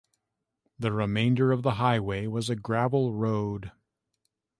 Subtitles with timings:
[0.79, 3.71] The remainder of the highway was a gravel road.